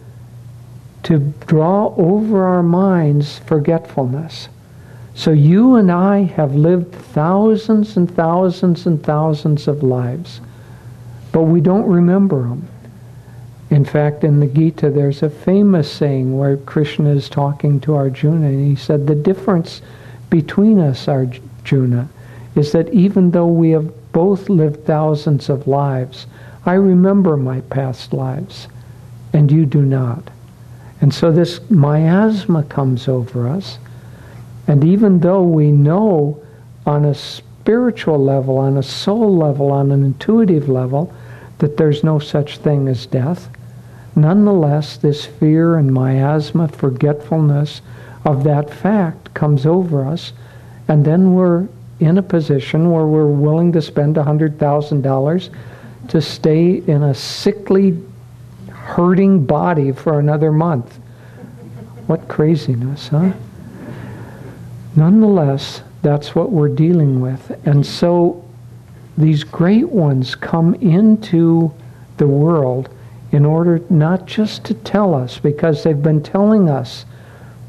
to 1.05 1.19
draw 1.47 1.95
over 1.97 2.45
our 2.45 2.63
minds 2.63 3.39
forgetfulness. 3.41 4.49
So 5.15 5.31
you 5.31 5.77
and 5.77 5.93
I 5.93 6.23
have 6.23 6.57
lived 6.57 6.93
thousands 6.93 7.97
and 7.97 8.11
thousands 8.11 8.87
and 8.87 9.03
thousands 9.03 9.69
of 9.69 9.83
lives, 9.83 10.41
but 11.31 11.43
we 11.43 11.61
don't 11.61 11.87
remember 11.87 12.43
them. 12.43 12.69
In 13.71 13.85
fact, 13.85 14.25
in 14.25 14.41
the 14.41 14.47
Gita, 14.47 14.91
there's 14.91 15.23
a 15.23 15.31
famous 15.31 15.91
saying 15.91 16.37
where 16.37 16.57
Krishna 16.57 17.11
is 17.11 17.29
talking 17.29 17.81
to 17.81 17.95
Arjuna, 17.95 18.47
and 18.47 18.69
he 18.69 18.77
said, 18.77 19.07
The 19.07 19.15
difference 19.15 19.83
between 20.31 20.81
us, 20.81 21.09
Arjuna, 21.09 22.09
is 22.55 22.73
that 22.73 22.93
even 22.93 23.31
though 23.31 23.47
we 23.47 23.71
have 23.71 24.13
both 24.13 24.49
lived 24.49 24.85
thousands 24.85 25.49
of 25.49 25.67
lives, 25.67 26.27
I 26.67 26.75
remember 26.75 27.37
my 27.37 27.61
past 27.63 28.13
lives, 28.13 28.69
and 29.33 29.51
you 29.51 29.67
do 29.67 29.83
not. 29.83 30.31
And 31.01 31.13
so 31.13 31.31
this 31.31 31.61
miasma 31.71 32.63
comes 32.65 33.09
over 33.09 33.49
us, 33.49 33.79
and 34.67 34.85
even 34.85 35.21
though 35.21 35.43
we 35.43 35.71
know 35.71 36.43
on 36.87 37.05
a 37.05 37.15
spiritual 37.15 38.23
level, 38.23 38.59
on 38.59 38.77
a 38.77 38.83
soul 38.83 39.37
level, 39.37 39.73
on 39.73 39.91
an 39.93 40.05
intuitive 40.05 40.69
level, 40.69 41.13
that 41.59 41.77
there's 41.77 42.05
no 42.05 42.19
such 42.19 42.59
thing 42.59 42.89
as 42.89 43.07
death, 43.07 43.49
nonetheless, 44.17 44.97
this 44.97 45.25
fear 45.25 45.77
and 45.77 45.93
miasma, 45.93 46.69
forgetfulness 46.69 47.81
of 48.25 48.45
that 48.45 48.73
fact 48.73 49.33
comes 49.35 49.67
over 49.67 50.05
us, 50.05 50.33
and 50.89 51.05
then 51.05 51.35
we're 51.35 51.67
in 52.01 52.19
a 52.19 52.23
position 52.23 52.91
where 52.91 53.07
we're 53.07 53.27
willing 53.27 53.73
to 53.73 53.83
spend 53.83 54.17
$100,000 54.17 55.55
to 56.09 56.21
stay 56.21 56.77
in 56.87 57.03
a 57.03 57.15
sickly, 57.15 57.99
hurting 58.69 59.45
body 59.45 59.93
for 59.93 60.19
another 60.19 60.53
month. 60.53 60.99
What 62.07 62.29
craziness, 62.29 63.09
huh? 63.09 63.33
Nonetheless, 64.97 65.83
that's 66.03 66.35
what 66.35 66.53
we're 66.53 66.69
dealing 66.69 67.21
with. 67.21 67.59
And 67.67 67.85
so 67.85 68.45
these 69.17 69.45
great 69.45 69.89
ones 69.89 70.35
come 70.35 70.75
into 70.77 71.73
the 72.17 72.27
world 72.27 72.89
in 73.33 73.45
order 73.45 73.81
not 73.91 74.27
just 74.27 74.65
to 74.65 74.75
tell 74.75 75.15
us, 75.15 75.39
because 75.39 75.83
they've 75.83 76.03
been 76.03 76.23
telling 76.23 76.69
us 76.69 77.05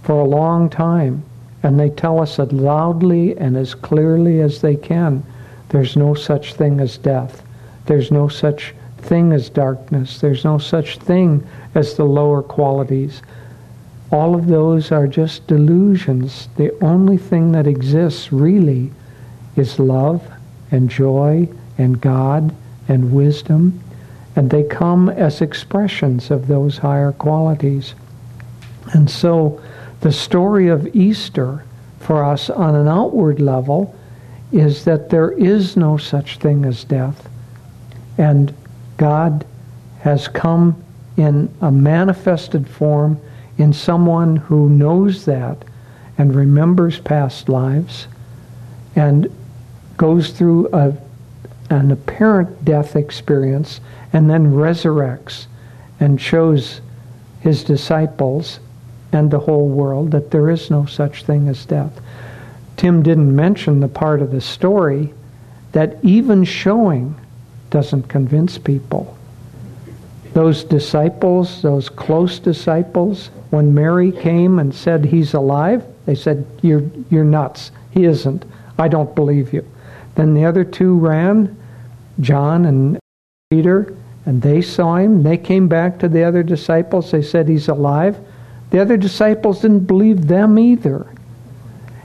for 0.04 0.20
a 0.20 0.26
long 0.26 0.70
time, 0.70 1.24
and 1.64 1.80
they 1.80 1.90
tell 1.90 2.22
us 2.22 2.38
as 2.38 2.52
loudly 2.52 3.36
and 3.38 3.58
as 3.58 3.74
clearly 3.74 4.42
as 4.42 4.62
they 4.62 4.76
can, 4.76 5.24
there's 5.70 5.96
no 5.96 6.14
such 6.14 6.54
thing 6.54 6.80
as 6.80 6.98
death. 6.98 7.42
There's 7.88 8.12
no 8.12 8.28
such 8.28 8.76
thing 9.00 9.32
as 9.32 9.50
darkness. 9.50 10.20
There's 10.20 10.46
no 10.46 10.60
such 10.60 11.00
thing 11.00 11.46
as 11.74 11.96
the 11.96 12.06
lower 12.06 12.44
qualities. 12.44 13.24
All 14.12 14.36
of 14.36 14.48
those 14.48 14.92
are 14.92 15.08
just 15.08 15.48
delusions. 15.48 16.48
The 16.58 16.72
only 16.84 17.18
thing 17.18 17.52
that 17.54 17.68
exists 17.68 18.32
really 18.32 18.92
is 19.56 19.80
love 19.80 20.24
and 20.72 20.90
joy 20.90 21.50
and 21.78 22.00
God 22.00 22.54
and 22.88 23.12
wisdom, 23.12 23.82
and 24.36 24.50
they 24.50 24.64
come 24.64 25.10
as 25.10 25.42
expressions 25.42 26.30
of 26.30 26.48
those 26.48 26.78
higher 26.78 27.12
qualities. 27.14 27.96
And 28.94 29.10
so 29.10 29.62
the 30.02 30.12
story 30.12 30.68
of 30.68 30.96
Easter 30.96 31.64
for 32.00 32.24
us 32.24 32.50
on 32.50 32.76
an 32.76 32.88
outward 32.88 33.40
level 33.40 33.96
is 34.52 34.86
that 34.86 35.10
there 35.10 35.32
is 35.32 35.76
no 35.76 35.98
such 35.98 36.38
thing 36.38 36.66
as 36.66 36.84
death. 36.84 37.28
And 38.18 38.54
God 38.98 39.46
has 40.00 40.28
come 40.28 40.82
in 41.18 41.52
a 41.62 41.72
manifested 41.72 42.68
form 42.68 43.20
in 43.58 43.74
someone 43.74 44.36
who 44.36 44.70
knows 44.70 45.26
that 45.26 45.58
and 46.18 46.36
remembers 46.36 47.00
past 47.00 47.50
lives 47.50 48.08
and 48.96 49.32
goes 49.98 50.32
through 50.32 50.68
a, 50.74 50.96
an 51.70 51.92
apparent 51.92 52.66
death 52.66 52.96
experience 52.96 53.80
and 54.14 54.30
then 54.30 54.52
resurrects 54.52 55.48
and 56.00 56.20
shows 56.20 56.82
his 57.42 57.64
disciples 57.64 58.60
and 59.12 59.32
the 59.32 59.40
whole 59.40 59.70
world 59.70 60.12
that 60.12 60.32
there 60.32 60.50
is 60.50 60.70
no 60.70 60.86
such 60.86 61.24
thing 61.24 61.48
as 61.48 61.66
death. 61.66 62.02
Tim 62.78 63.04
didn't 63.04 63.34
mention 63.34 63.80
the 63.80 63.88
part 63.88 64.22
of 64.22 64.32
the 64.32 64.42
story 64.42 65.14
that 65.72 65.98
even 66.04 66.44
showing 66.44 67.16
doesn't 67.70 68.04
convince 68.04 68.58
people. 68.58 69.15
Those 70.36 70.66
disciples, 70.66 71.62
those 71.62 71.88
close 71.88 72.40
disciples, 72.40 73.30
when 73.52 73.74
Mary 73.74 74.12
came 74.12 74.60
and 74.60 74.76
said 74.76 75.06
he's 75.06 75.34
alive, 75.34 75.86
they 76.06 76.14
said, 76.14 76.46
You're, 76.62 76.84
you're 77.10 77.24
nuts. 77.24 77.72
He 77.92 78.04
isn't. 78.04 78.44
I 78.78 78.90
don't 78.90 79.16
believe 79.16 79.54
you. 79.54 79.66
Then 80.16 80.34
the 80.34 80.44
other 80.44 80.66
two 80.66 80.98
ran, 80.98 81.58
John 82.20 82.66
and 82.66 83.00
Peter, 83.50 83.96
and 84.26 84.42
they 84.42 84.62
saw 84.62 84.98
him. 84.98 85.24
They 85.24 85.38
came 85.38 85.70
back 85.70 86.00
to 86.00 86.10
the 86.10 86.26
other 86.26 86.44
disciples. 86.44 87.12
They 87.12 87.22
said 87.22 87.48
he's 87.48 87.70
alive. 87.70 88.18
The 88.72 88.82
other 88.82 88.98
disciples 88.98 89.62
didn't 89.62 89.88
believe 89.88 90.28
them 90.28 90.60
either. 90.60 91.08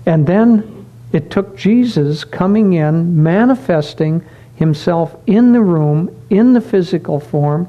And 0.07 0.25
then 0.25 0.87
it 1.13 1.33
took 1.33 1.57
Jesus 1.57 2.23
coming 2.23 2.75
in, 2.75 3.25
manifesting 3.25 4.25
himself 4.55 5.17
in 5.27 5.51
the 5.51 5.63
room, 5.63 6.17
in 6.31 6.53
the 6.53 6.61
physical 6.61 7.19
form, 7.19 7.67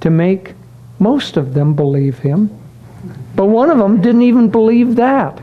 to 0.00 0.10
make 0.10 0.54
most 0.98 1.36
of 1.36 1.54
them 1.54 1.74
believe 1.74 2.18
him. 2.18 2.50
But 3.34 3.46
one 3.46 3.70
of 3.70 3.78
them 3.78 4.00
didn't 4.00 4.22
even 4.22 4.50
believe 4.50 4.96
that. 4.96 5.40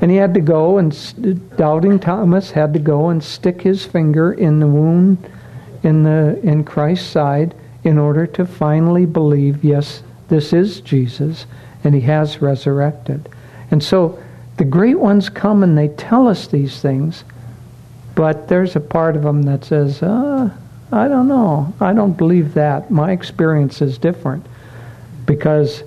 And 0.00 0.10
he 0.10 0.16
had 0.16 0.34
to 0.34 0.40
go 0.40 0.78
and, 0.78 1.56
doubting 1.56 1.98
Thomas 1.98 2.50
had 2.50 2.72
to 2.74 2.78
go 2.80 3.10
and 3.10 3.22
stick 3.22 3.62
his 3.62 3.84
finger 3.84 4.32
in 4.32 4.58
the 4.58 4.66
wound 4.66 5.30
in, 5.82 6.02
the, 6.02 6.40
in 6.42 6.64
Christ's 6.64 7.08
side 7.08 7.54
in 7.84 7.98
order 7.98 8.26
to 8.26 8.46
finally 8.46 9.06
believe, 9.06 9.64
yes, 9.64 10.02
this 10.28 10.52
is 10.52 10.80
Jesus, 10.80 11.46
and 11.84 11.94
he 11.94 12.00
has 12.02 12.40
resurrected. 12.40 13.28
And 13.70 13.82
so 13.82 14.22
the 14.56 14.64
great 14.64 14.98
ones 14.98 15.28
come 15.28 15.62
and 15.62 15.76
they 15.76 15.88
tell 15.88 16.28
us 16.28 16.46
these 16.46 16.80
things, 16.80 17.24
but 18.14 18.48
there's 18.48 18.76
a 18.76 18.80
part 18.80 19.16
of 19.16 19.22
them 19.22 19.42
that 19.42 19.64
says, 19.64 20.02
uh, 20.02 20.50
I 20.92 21.08
don't 21.08 21.26
know. 21.26 21.72
I 21.80 21.94
don't 21.94 22.12
believe 22.12 22.52
that. 22.54 22.90
My 22.90 23.12
experience 23.12 23.80
is 23.80 23.96
different 23.96 24.44
because 25.24 25.82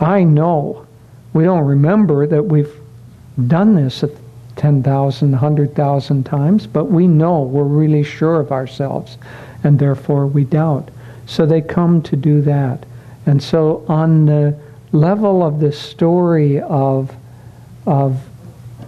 I 0.00 0.24
know 0.24 0.86
we 1.34 1.44
don't 1.44 1.66
remember 1.66 2.26
that 2.26 2.42
we've 2.42 2.72
done 3.46 3.74
this 3.74 4.02
10,000, 4.56 5.30
100,000 5.30 6.24
times, 6.24 6.66
but 6.66 6.86
we 6.86 7.06
know 7.06 7.42
we're 7.42 7.62
really 7.62 8.02
sure 8.02 8.40
of 8.40 8.50
ourselves 8.50 9.18
and 9.62 9.78
therefore 9.78 10.26
we 10.26 10.44
doubt. 10.44 10.90
So 11.26 11.44
they 11.44 11.60
come 11.60 12.02
to 12.02 12.16
do 12.16 12.40
that. 12.42 12.86
And 13.26 13.42
so 13.42 13.84
on 13.86 14.24
the 14.24 14.58
level 14.92 15.42
of 15.42 15.60
the 15.60 15.72
story 15.72 16.60
of, 16.60 17.14
of 17.86 18.18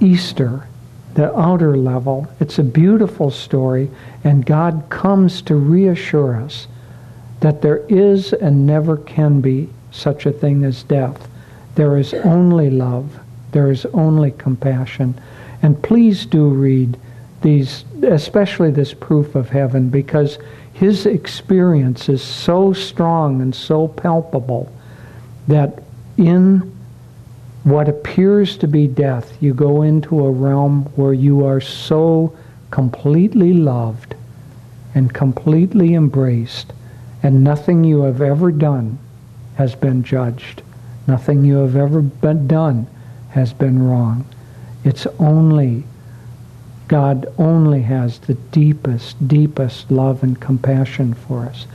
Easter, 0.01 0.67
the 1.15 1.37
outer 1.39 1.77
level. 1.77 2.29
It's 2.41 2.59
a 2.59 2.65
beautiful 2.65 3.31
story, 3.31 3.91
and 4.25 4.47
God 4.47 4.85
comes 4.91 5.43
to 5.43 5.57
reassure 5.57 6.37
us 6.37 6.67
that 7.41 7.63
there 7.63 7.85
is 7.89 8.33
and 8.33 8.67
never 8.67 8.97
can 8.97 9.41
be 9.41 9.69
such 9.91 10.27
a 10.27 10.33
thing 10.33 10.65
as 10.65 10.83
death. 10.83 11.29
There 11.75 11.97
is 11.97 12.15
only 12.15 12.71
love. 12.71 13.19
There 13.53 13.71
is 13.71 13.87
only 13.87 14.31
compassion. 14.33 15.21
And 15.63 15.83
please 15.83 16.27
do 16.27 16.49
read 16.49 16.99
these, 17.43 17.85
especially 18.03 18.71
this 18.71 18.95
proof 18.95 19.35
of 19.35 19.49
heaven, 19.49 19.89
because 19.89 20.39
his 20.73 21.07
experience 21.07 22.09
is 22.09 22.23
so 22.23 22.73
strong 22.73 23.41
and 23.41 23.55
so 23.55 23.89
palpable 23.89 24.73
that 25.49 25.83
in 26.17 26.73
what 27.65 27.89
appears 27.89 28.57
to 28.59 28.67
be 28.67 28.87
death, 28.87 29.37
you 29.41 29.53
go 29.53 29.83
into 29.83 30.25
a 30.25 30.31
realm 30.31 30.85
where 30.97 31.13
you 31.13 31.45
are 31.45 31.61
so 31.61 32.37
completely 32.71 33.53
loved 33.53 34.15
and 34.95 35.13
completely 35.13 35.95
embraced, 35.95 36.73
and 37.23 37.45
nothing 37.45 37.85
you 37.85 38.03
have 38.03 38.23
ever 38.23 38.51
done 38.51 38.99
has 39.57 39.75
been 39.75 40.03
judged. 40.03 40.63
Nothing 41.07 41.45
you 41.45 41.57
have 41.57 41.77
ever 41.77 42.01
been 42.01 42.47
done 42.47 42.87
has 43.31 43.53
been 43.53 43.83
wrong. 43.83 44.25
It's 44.85 45.07
only, 45.19 45.85
God 46.89 47.27
only 47.37 47.83
has 47.83 48.19
the 48.21 48.35
deepest, 48.35 49.29
deepest 49.29 49.91
love 49.91 50.23
and 50.23 50.41
compassion 50.41 51.15
for 51.15 51.45
us. 51.45 51.67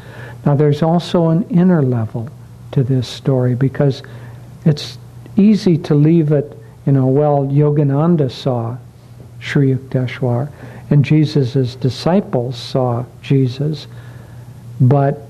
Now 0.46 0.56
there's 0.56 0.82
also 0.82 1.30
an 1.30 1.44
inner 1.50 1.84
level 1.84 2.30
to 2.72 2.84
this 2.84 3.08
story 3.08 3.56
because 3.56 4.02
it's 4.66 4.98
easy 5.38 5.78
to 5.80 5.96
leave 5.96 6.32
it, 6.32 6.58
you 6.86 6.92
know, 6.92 7.08
well, 7.08 7.46
Yogananda 7.46 8.32
saw 8.32 8.78
Sri 9.40 9.74
Yukteswar 9.74 10.50
and 10.90 11.04
Jesus' 11.04 11.76
disciples 11.76 12.58
saw 12.58 13.06
Jesus, 13.22 13.88
but 14.80 15.22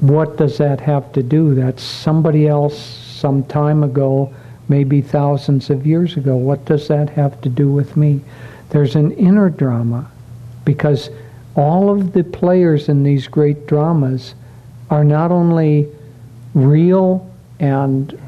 what 0.00 0.36
does 0.36 0.58
that 0.58 0.80
have 0.80 1.12
to 1.12 1.22
do? 1.22 1.54
That's 1.54 1.82
somebody 1.82 2.48
else 2.48 2.78
some 2.78 3.44
time 3.44 3.82
ago, 3.82 4.34
maybe 4.68 5.00
thousands 5.00 5.70
of 5.70 5.86
years 5.86 6.16
ago. 6.16 6.36
What 6.36 6.64
does 6.64 6.88
that 6.88 7.10
have 7.10 7.40
to 7.42 7.48
do 7.48 7.70
with 7.70 7.96
me? 7.96 8.20
There's 8.70 8.96
an 8.96 9.12
inner 9.12 9.48
drama 9.48 10.10
because 10.64 11.08
all 11.54 11.90
of 11.90 12.12
the 12.12 12.24
players 12.24 12.88
in 12.88 13.02
these 13.02 13.28
great 13.28 13.66
dramas 13.66 14.34
are 14.90 15.04
not 15.04 15.30
only 15.30 15.88
real 16.54 17.30
and 17.60 18.18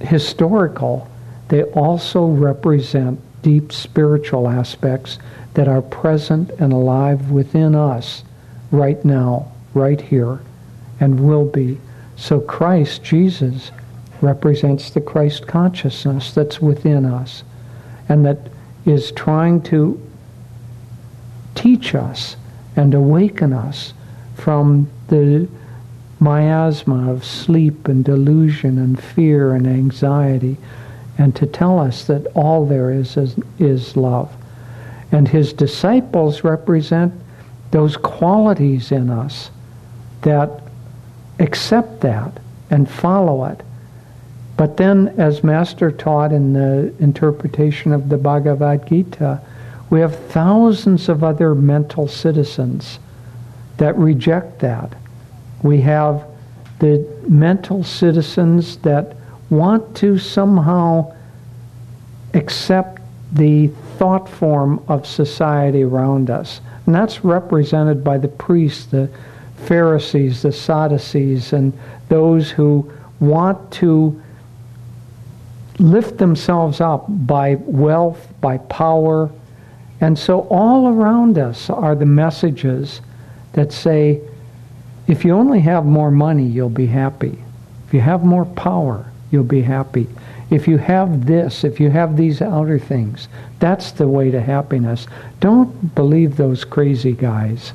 historical, 0.00 1.08
they 1.48 1.64
also 1.64 2.26
represent 2.26 3.20
deep 3.42 3.72
spiritual 3.72 4.48
aspects 4.48 5.18
that 5.54 5.68
are 5.68 5.82
present 5.82 6.50
and 6.58 6.72
alive 6.72 7.30
within 7.30 7.74
us 7.74 8.22
right 8.70 9.04
now, 9.04 9.50
right 9.74 10.00
here, 10.00 10.40
and 11.00 11.20
will 11.20 11.46
be. 11.46 11.80
So 12.16 12.40
Christ, 12.40 13.02
Jesus, 13.02 13.70
represents 14.20 14.90
the 14.90 15.00
Christ 15.00 15.46
consciousness 15.46 16.32
that's 16.32 16.60
within 16.60 17.04
us 17.04 17.44
and 18.08 18.24
that 18.26 18.38
is 18.84 19.12
trying 19.12 19.62
to 19.62 20.00
teach 21.54 21.94
us 21.94 22.36
and 22.76 22.94
awaken 22.94 23.52
us 23.52 23.92
from 24.34 24.88
the 25.08 25.48
miasma 26.20 27.10
of 27.10 27.24
sleep 27.24 27.88
and 27.88 28.04
delusion 28.04 28.78
and 28.78 29.02
fear 29.02 29.52
and 29.52 29.66
anxiety, 29.66 30.56
and 31.16 31.34
to 31.36 31.46
tell 31.46 31.78
us 31.78 32.04
that 32.04 32.26
all 32.34 32.66
there 32.66 32.90
is 32.90 33.16
is, 33.16 33.36
is 33.58 33.96
love. 33.96 34.34
And 35.10 35.28
his 35.28 35.52
disciples 35.52 36.44
represent 36.44 37.12
those 37.70 37.96
qualities 37.96 38.92
in 38.92 39.10
us 39.10 39.50
that 40.22 40.62
accept 41.38 42.00
that 42.00 42.40
and 42.70 42.90
follow 42.90 43.44
it. 43.46 43.62
But 44.56 44.76
then, 44.76 45.14
as 45.18 45.44
Master 45.44 45.92
taught 45.92 46.32
in 46.32 46.52
the 46.52 46.92
interpretation 46.98 47.92
of 47.92 48.08
the 48.08 48.18
Bhagavad 48.18 48.88
Gita, 48.88 49.40
we 49.88 50.00
have 50.00 50.18
thousands 50.26 51.08
of 51.08 51.22
other 51.22 51.54
mental 51.54 52.08
citizens 52.08 52.98
that 53.76 53.96
reject 53.96 54.58
that. 54.58 54.94
We 55.62 55.80
have 55.82 56.24
the 56.78 57.06
mental 57.28 57.82
citizens 57.82 58.76
that 58.78 59.16
want 59.50 59.96
to 59.96 60.18
somehow 60.18 61.14
accept 62.34 63.00
the 63.32 63.68
thought 63.98 64.28
form 64.28 64.82
of 64.88 65.06
society 65.06 65.82
around 65.82 66.30
us. 66.30 66.60
And 66.86 66.94
that's 66.94 67.24
represented 67.24 68.04
by 68.04 68.18
the 68.18 68.28
priests, 68.28 68.86
the 68.86 69.10
Pharisees, 69.66 70.42
the 70.42 70.52
Sadducees, 70.52 71.52
and 71.52 71.72
those 72.08 72.50
who 72.50 72.90
want 73.20 73.72
to 73.72 74.22
lift 75.78 76.18
themselves 76.18 76.80
up 76.80 77.04
by 77.08 77.56
wealth, 77.60 78.28
by 78.40 78.58
power. 78.58 79.30
And 80.00 80.18
so 80.18 80.40
all 80.48 80.88
around 80.88 81.38
us 81.38 81.70
are 81.70 81.94
the 81.94 82.06
messages 82.06 83.00
that 83.52 83.72
say, 83.72 84.20
if 85.08 85.24
you 85.24 85.34
only 85.34 85.60
have 85.60 85.86
more 85.86 86.10
money, 86.10 86.44
you'll 86.44 86.68
be 86.68 86.86
happy. 86.86 87.38
If 87.86 87.94
you 87.94 88.00
have 88.00 88.22
more 88.22 88.44
power, 88.44 89.10
you'll 89.30 89.42
be 89.42 89.62
happy. 89.62 90.06
If 90.50 90.68
you 90.68 90.76
have 90.76 91.26
this, 91.26 91.64
if 91.64 91.80
you 91.80 91.90
have 91.90 92.16
these 92.16 92.42
outer 92.42 92.78
things, 92.78 93.28
that's 93.58 93.90
the 93.90 94.06
way 94.06 94.30
to 94.30 94.40
happiness. 94.40 95.06
Don't 95.40 95.94
believe 95.94 96.36
those 96.36 96.64
crazy 96.64 97.12
guys 97.12 97.72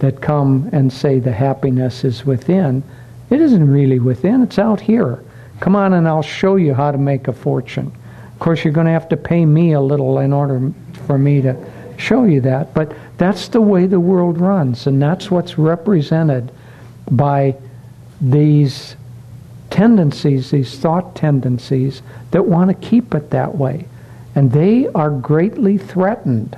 that 0.00 0.20
come 0.20 0.68
and 0.72 0.92
say 0.92 1.20
the 1.20 1.32
happiness 1.32 2.04
is 2.04 2.26
within. 2.26 2.82
It 3.30 3.40
isn't 3.40 3.70
really 3.70 4.00
within, 4.00 4.42
it's 4.42 4.58
out 4.58 4.80
here. 4.80 5.24
Come 5.60 5.76
on 5.76 5.92
and 5.92 6.08
I'll 6.08 6.22
show 6.22 6.56
you 6.56 6.74
how 6.74 6.90
to 6.90 6.98
make 6.98 7.28
a 7.28 7.32
fortune. 7.32 7.92
Of 8.32 8.38
course, 8.40 8.64
you're 8.64 8.72
going 8.72 8.86
to 8.86 8.92
have 8.92 9.08
to 9.10 9.16
pay 9.16 9.46
me 9.46 9.72
a 9.72 9.80
little 9.80 10.18
in 10.18 10.32
order 10.32 10.72
for 11.06 11.18
me 11.18 11.40
to 11.42 11.56
show 11.96 12.24
you 12.24 12.40
that. 12.40 12.74
But 12.74 12.92
that's 13.16 13.46
the 13.46 13.60
way 13.60 13.86
the 13.86 14.00
world 14.00 14.40
runs, 14.40 14.88
and 14.88 15.00
that's 15.00 15.30
what's 15.30 15.56
represented 15.56 16.50
by 17.10 17.56
these 18.20 18.96
tendencies, 19.70 20.50
these 20.50 20.78
thought 20.78 21.16
tendencies 21.16 22.02
that 22.30 22.46
want 22.46 22.68
to 22.68 22.88
keep 22.88 23.14
it 23.14 23.30
that 23.30 23.56
way. 23.56 23.86
And 24.34 24.52
they 24.52 24.88
are 24.88 25.10
greatly 25.10 25.78
threatened 25.78 26.56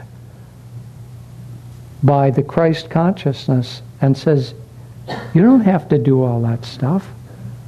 by 2.03 2.31
the 2.31 2.43
Christ 2.43 2.91
consciousness 2.91 3.83
and 4.01 4.17
says, 4.17 4.55
you 5.35 5.43
don't 5.43 5.63
have 5.63 5.89
to 5.89 5.99
do 5.99 6.23
all 6.23 6.43
that 6.43 6.65
stuff. 6.65 7.09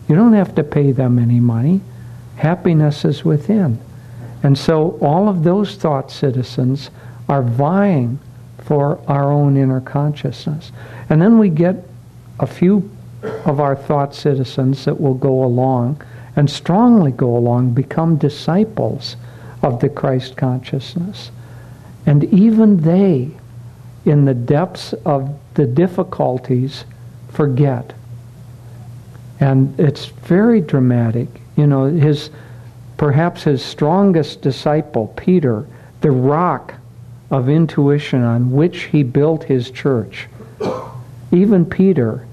You 0.09 0.17
don't 0.17 0.33
have 0.35 0.55
to 0.57 0.65
pay 0.65 0.93
them 0.93 1.19
any 1.19 1.41
money. 1.41 1.81
Happiness 2.37 3.05
is 3.05 3.25
within. 3.25 3.79
And 4.43 4.57
so 4.57 4.99
all 5.01 5.29
of 5.29 5.45
those 5.45 5.77
thought 5.77 6.11
citizens 6.11 6.91
are 7.29 7.43
vying 7.43 8.19
for 8.59 9.01
our 9.09 9.33
own 9.33 9.57
inner 9.57 9.81
consciousness. 9.81 10.73
And 11.11 11.21
then 11.21 11.39
we 11.39 11.49
get 11.49 11.88
a 12.41 12.47
few 12.47 12.91
of 13.45 13.61
our 13.61 13.75
thought 13.75 14.15
citizens 14.15 14.85
that 14.85 15.01
will 15.01 15.15
go 15.15 15.45
along 15.45 16.01
and 16.37 16.49
strongly 16.49 17.11
go 17.11 17.37
along, 17.37 17.73
become 17.73 18.17
disciples 18.17 19.17
of 19.63 19.81
the 19.81 19.89
Christ 19.89 20.37
consciousness. 20.37 21.31
And 22.07 22.25
even 22.25 22.79
they, 22.79 23.31
in 24.05 24.25
the 24.25 24.35
depths 24.35 24.93
of 25.05 25.37
the 25.55 25.67
difficulties, 25.67 26.85
forget 27.31 27.93
and 29.41 29.79
it's 29.79 30.07
very 30.07 30.61
dramatic. 30.61 31.29
You 31.57 31.67
know, 31.67 31.85
his 31.85 32.31
perhaps 32.97 33.45
his 33.45 33.65
strongest 33.65 34.43
disciple, 34.43 35.09
Peter, 35.17 35.67
the 36.01 36.11
rock 36.11 36.75
of 37.31 37.49
intuition 37.49 38.23
on 38.23 38.51
which 38.51 38.85
he 38.85 39.03
built 39.03 39.45
his 39.45 39.71
church. 39.71 40.29
Even 41.31 41.65
Peter, 41.65 42.27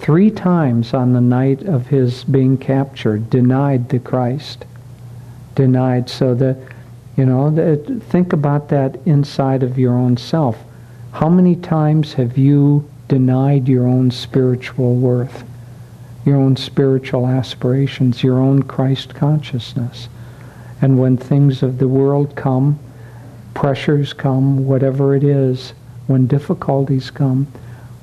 three 0.00 0.30
times 0.30 0.92
on 0.92 1.12
the 1.12 1.20
night 1.20 1.62
of 1.62 1.86
his 1.86 2.24
being 2.24 2.58
captured, 2.58 3.30
denied 3.30 3.88
the 3.88 3.98
Christ. 3.98 4.64
Denied. 5.54 6.10
So 6.10 6.34
that, 6.34 6.56
you 7.16 7.24
know, 7.26 7.50
that, 7.50 8.02
think 8.08 8.32
about 8.32 8.68
that 8.70 8.98
inside 9.06 9.62
of 9.62 9.78
your 9.78 9.94
own 9.94 10.16
self. 10.16 10.58
How 11.12 11.28
many 11.28 11.56
times 11.56 12.14
have 12.14 12.36
you 12.36 12.88
denied 13.08 13.68
your 13.68 13.86
own 13.86 14.10
spiritual 14.10 14.96
worth? 14.96 15.44
your 16.24 16.36
own 16.36 16.56
spiritual 16.56 17.26
aspirations, 17.26 18.22
your 18.22 18.38
own 18.38 18.62
Christ 18.62 19.14
consciousness. 19.14 20.08
And 20.82 20.98
when 20.98 21.16
things 21.16 21.62
of 21.62 21.78
the 21.78 21.88
world 21.88 22.36
come, 22.36 22.78
pressures 23.54 24.12
come, 24.12 24.66
whatever 24.66 25.14
it 25.14 25.24
is, 25.24 25.72
when 26.06 26.26
difficulties 26.26 27.10
come, 27.10 27.46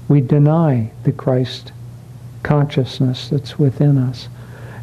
we 0.07 0.21
deny 0.21 0.91
the 1.03 1.11
Christ 1.11 1.71
consciousness 2.47 3.27
that's 3.27 3.59
within 3.59 3.97
us. 3.97 4.29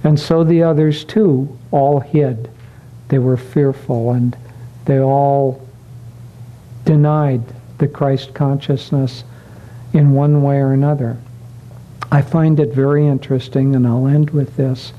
And 0.05 0.21
so 0.21 0.45
the 0.45 0.63
others 0.63 1.03
too 1.03 1.59
all 1.71 2.01
hid. 2.01 2.51
They 3.09 3.19
were 3.19 3.39
fearful 3.39 4.13
and 4.13 4.37
they 4.85 5.01
all 5.01 5.67
denied 6.85 7.41
the 7.79 7.89
Christ 7.89 8.35
consciousness 8.35 9.25
in 9.95 10.13
one 10.13 10.43
way 10.43 10.59
or 10.59 10.75
another. 10.75 11.17
I 12.13 12.21
find 12.21 12.61
it 12.61 12.75
very 12.75 13.07
interesting, 13.07 13.75
and 13.75 13.87
I'll 13.87 14.07
end 14.07 14.31
with 14.31 14.57
this. 14.57 14.91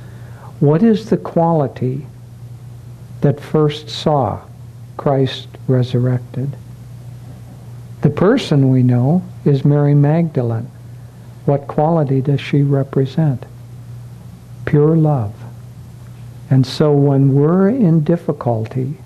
What 0.60 0.82
is 0.82 1.10
the 1.12 1.18
quality 1.18 2.08
that 3.22 3.40
first 3.40 3.90
saw 3.90 4.42
Christ 4.98 5.48
resurrected? 5.68 6.58
The 8.02 8.10
person 8.10 8.72
we 8.72 8.82
know 8.82 9.24
is 9.46 9.64
Mary 9.64 9.94
Magdalene. 9.94 10.72
What 11.46 11.68
quality 11.68 12.22
does 12.22 12.42
she 12.42 12.64
represent? 12.64 13.46
Pure 14.66 14.98
love. 14.98 15.34
And 16.50 16.66
so 16.66 16.92
when 16.92 17.34
we're 17.34 17.70
in 17.70 18.04
difficulty 18.04 18.98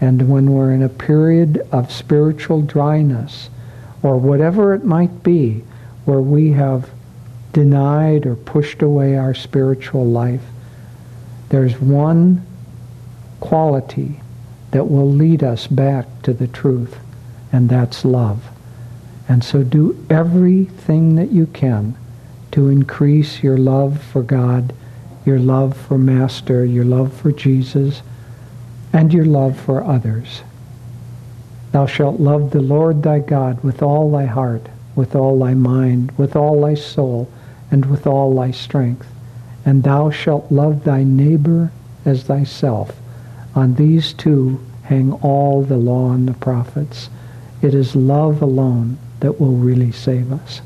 and 0.00 0.28
when 0.28 0.52
we're 0.52 0.72
in 0.72 0.82
a 0.82 0.88
period 0.88 1.66
of 1.72 1.92
spiritual 1.92 2.62
dryness 2.62 3.50
or 4.02 4.16
whatever 4.16 4.74
it 4.74 4.84
might 4.84 5.22
be 5.22 5.64
where 6.04 6.20
we 6.20 6.52
have 6.52 6.90
denied 7.52 8.26
or 8.26 8.36
pushed 8.36 8.82
away 8.82 9.16
our 9.16 9.34
spiritual 9.34 10.06
life, 10.06 10.44
there's 11.48 11.80
one 11.80 12.46
quality 13.40 14.20
that 14.70 14.88
will 14.88 15.10
lead 15.10 15.42
us 15.42 15.66
back 15.66 16.06
to 16.22 16.32
the 16.32 16.46
truth, 16.46 16.98
and 17.52 17.68
that's 17.68 18.04
love. 18.04 18.44
And 19.28 19.44
so 19.44 19.62
do 19.62 20.04
everything 20.08 21.16
that 21.16 21.30
you 21.30 21.46
can 21.46 21.96
to 22.52 22.68
increase 22.68 23.42
your 23.42 23.58
love 23.58 24.02
for 24.02 24.22
God, 24.22 24.74
your 25.26 25.38
love 25.38 25.76
for 25.76 25.98
Master, 25.98 26.64
your 26.64 26.86
love 26.86 27.12
for 27.12 27.30
Jesus, 27.30 28.02
and 28.90 29.12
your 29.12 29.26
love 29.26 29.60
for 29.60 29.84
others. 29.84 30.42
Thou 31.72 31.84
shalt 31.84 32.18
love 32.18 32.50
the 32.50 32.62
Lord 32.62 33.02
thy 33.02 33.18
God 33.18 33.62
with 33.62 33.82
all 33.82 34.10
thy 34.10 34.24
heart, 34.24 34.66
with 34.96 35.14
all 35.14 35.38
thy 35.38 35.52
mind, 35.52 36.10
with 36.12 36.34
all 36.34 36.62
thy 36.62 36.74
soul, 36.74 37.30
and 37.70 37.84
with 37.84 38.06
all 38.06 38.34
thy 38.34 38.50
strength. 38.50 39.06
And 39.66 39.82
thou 39.82 40.08
shalt 40.08 40.50
love 40.50 40.84
thy 40.84 41.04
neighbor 41.04 41.70
as 42.06 42.22
thyself. 42.22 42.96
On 43.54 43.74
these 43.74 44.14
two 44.14 44.64
hang 44.84 45.12
all 45.12 45.62
the 45.62 45.76
law 45.76 46.12
and 46.12 46.26
the 46.26 46.32
prophets. 46.32 47.10
It 47.60 47.74
is 47.74 47.94
love 47.94 48.40
alone 48.40 48.96
that 49.20 49.40
will 49.40 49.52
really 49.52 49.92
save 49.92 50.32
us. 50.32 50.60